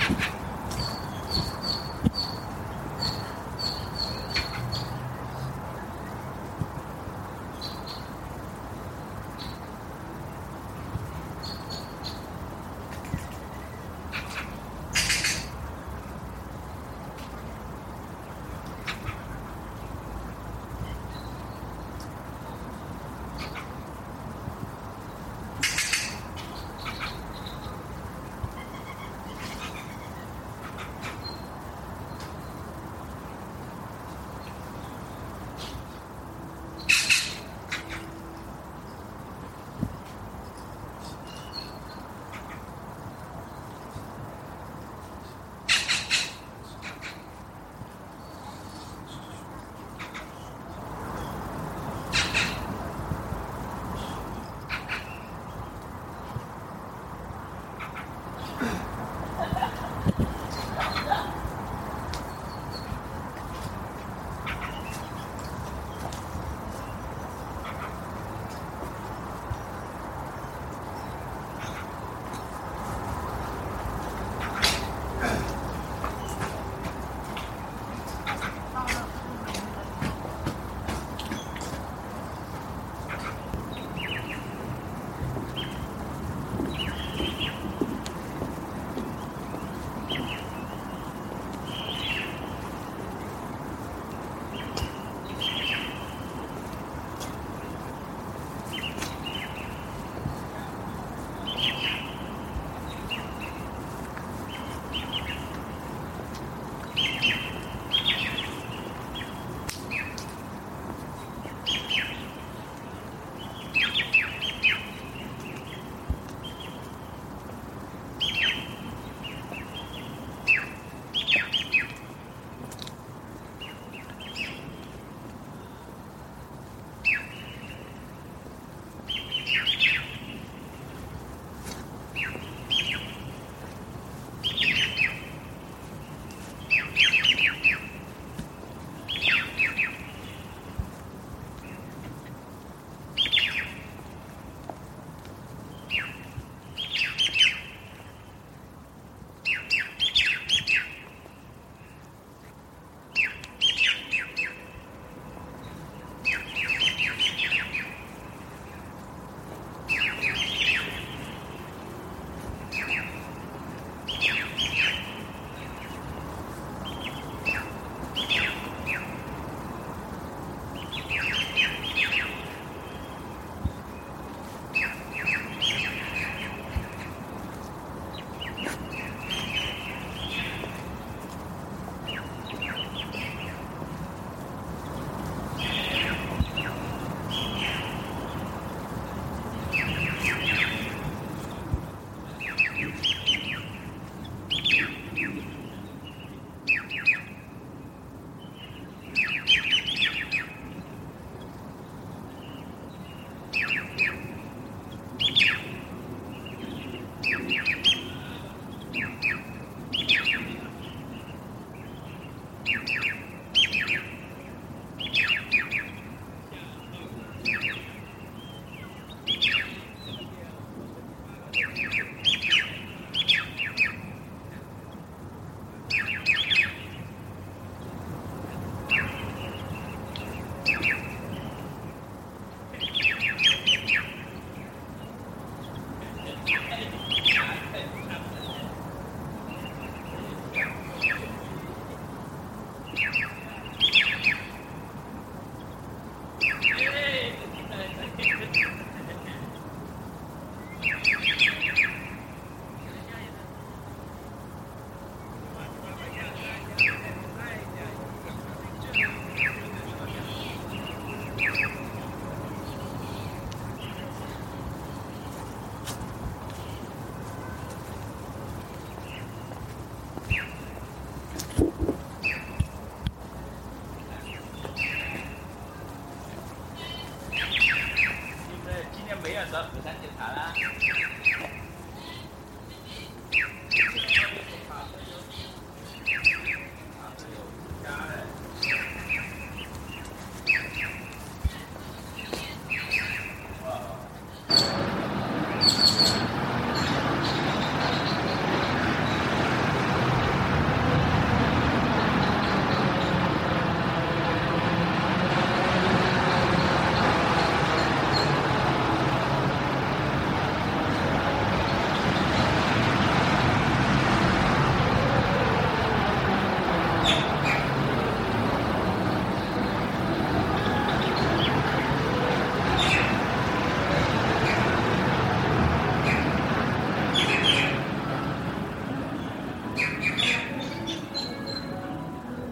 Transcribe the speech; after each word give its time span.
Ha 0.00 0.14
ha 0.14 0.30
ha! 0.32 0.39